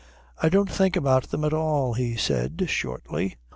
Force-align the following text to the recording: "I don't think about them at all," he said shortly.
"I 0.41 0.49
don't 0.49 0.67
think 0.67 0.95
about 0.95 1.29
them 1.29 1.43
at 1.43 1.53
all," 1.53 1.93
he 1.93 2.15
said 2.15 2.63
shortly. 2.67 3.35